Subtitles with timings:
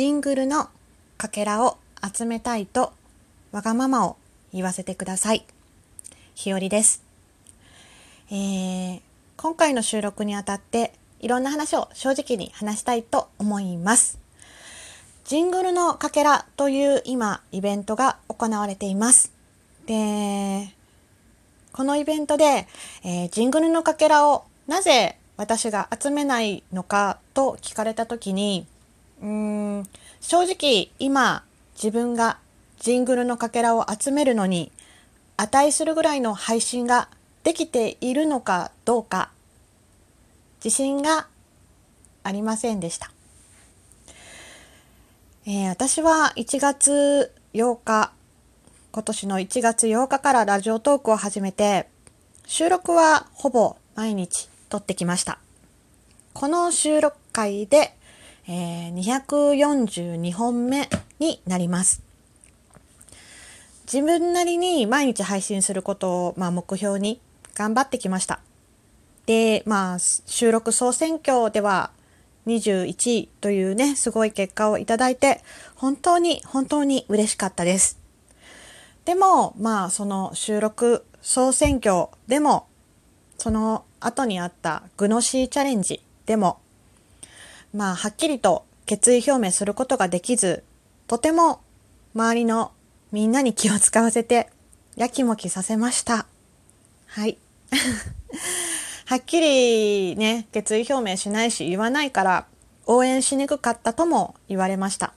[0.00, 0.70] ジングルの
[1.18, 2.94] かけらを集めたいと
[3.52, 4.16] わがままを
[4.50, 5.44] 言わせてください。
[6.34, 7.02] ひよりです。
[8.30, 9.00] えー、
[9.36, 14.18] 今回の収録にあたっていろんな話を正直に話したいと思います。
[15.26, 19.34] ジングルのかけらという今イベントが行われています。
[19.84, 20.74] で、
[21.72, 22.66] このイベントで、
[23.04, 28.66] えー、ジングルのかけらをなぜ私が集めないのかと聞かれた時に
[29.20, 29.28] うー
[29.80, 29.88] ん
[30.20, 32.38] 正直今自分が
[32.78, 34.72] ジングルのかけらを集めるのに
[35.36, 37.08] 値するぐらいの配信が
[37.44, 39.30] できているのかどうか
[40.62, 41.26] 自信が
[42.22, 43.10] ありませんでした。
[45.46, 48.12] えー、私は1月8日
[48.92, 51.88] 今年の1月8日からラジオトークを始めて
[52.46, 55.38] 収録はほぼ毎日撮ってきました。
[56.32, 57.94] この収録回で、
[58.48, 62.02] えー、242本目になります。
[63.92, 67.20] 自分なりに毎日配信することを、まあ、目標に
[67.54, 68.40] 頑張ってきました。
[69.26, 71.90] で、まあ、収録総選挙では
[72.46, 75.42] 21位というね、すごい結果をいただいて、
[75.74, 77.98] 本当に本当に嬉しかったです。
[79.04, 82.66] でも、まあ、その収録総選挙でも、
[83.38, 86.60] その後にあったグノシーチャレンジでも、
[87.72, 90.64] まあ、はっきりと決意表明することができず、
[91.06, 91.60] とても
[92.14, 92.72] 周りの
[93.12, 94.48] みんなに気を使わせて、
[94.96, 96.26] やきもきさせました。
[97.06, 97.38] はい。
[99.06, 102.46] はっきりね、決意表明しないし言わないから、
[102.86, 105.12] 応援しにくかったとも言われました。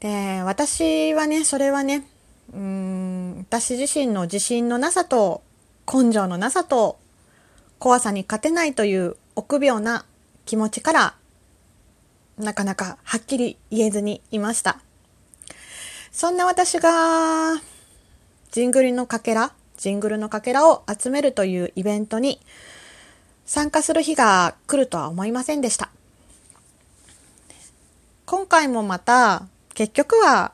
[0.00, 2.06] で、私はね、それはね、
[2.52, 5.42] うん、私自身の自信のなさと
[5.92, 6.98] 根性のなさと
[7.78, 10.04] 怖さに勝てないという臆病な
[10.44, 11.14] 気持ちから
[12.38, 14.78] なかなかはっきり言えずにいました。
[16.10, 17.60] そんな私が
[18.50, 22.40] ジングルのかけら、ジングルのかけらを集めるというイベントに
[23.46, 25.90] 参加する日が来るとは思いませんでした。
[28.26, 30.52] 今回もまた結局は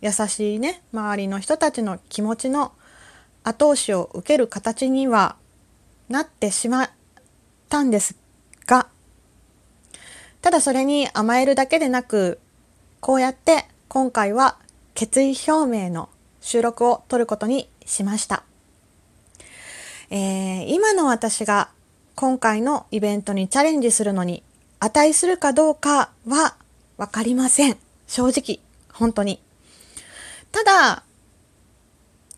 [0.00, 2.72] 優しいね、周りの人たちの気持ちの
[3.44, 5.36] 後押しを受ける形には
[6.08, 6.90] なってしまっ
[7.68, 8.16] たんです
[8.66, 8.88] が、
[10.40, 12.38] ただそれに甘えるだけでなく、
[13.00, 14.56] こうやって今回は
[14.94, 16.08] 決意表明の
[16.40, 18.44] 収録を取ることにしました。
[20.10, 21.70] えー、今の私が
[22.14, 24.42] 今回のイベントにチャレンジするのに
[24.80, 26.56] 値するかどうかは
[26.96, 27.76] わかりません。
[28.06, 28.60] 正直、
[28.92, 29.40] 本当に。
[30.50, 31.02] ただ、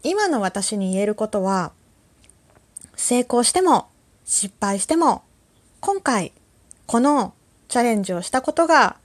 [0.02, 1.72] 今の私に言えることは、
[2.96, 3.88] 成功しても
[4.24, 5.22] 失敗しても、
[5.80, 6.32] 今回
[6.86, 7.32] この
[7.70, 8.96] チャレンジをしたことが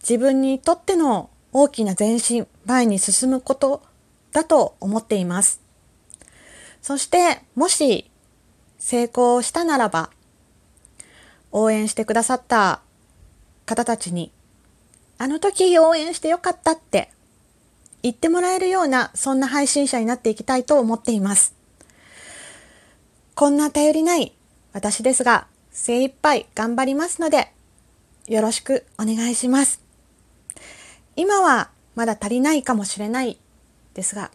[0.00, 3.82] 自分にとっての大きな前進、前に進むこと
[4.32, 5.60] だと思っています。
[6.80, 8.10] そしてもし
[8.78, 10.10] 成功したならば、
[11.52, 12.80] 応援してくださった
[13.66, 14.32] 方たちに、
[15.18, 17.10] あの時応援してよかったって
[18.02, 21.54] 言ってもらえるような、そんな配信者になっていきたいと思っています。
[23.34, 24.34] こんな頼りない
[24.72, 27.52] 私ですが、精一杯頑張りますので、
[28.30, 29.82] よろしくお願いします。
[31.16, 33.40] 今はまだ足りないかもしれない
[33.92, 34.30] ですが、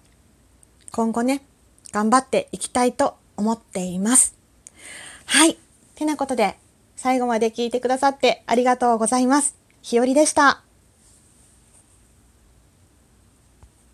[0.92, 1.42] 今後ね、
[1.94, 4.36] 頑張っていきたいと思っています。
[5.26, 5.58] はい。
[5.96, 6.58] てなことで、
[6.98, 9.56] 最後まで聞いてくださってありがとうございます。
[9.82, 10.65] ひよりでした。